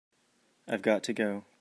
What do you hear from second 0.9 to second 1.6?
to go.